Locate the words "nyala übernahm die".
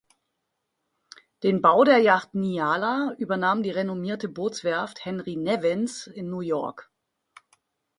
2.33-3.69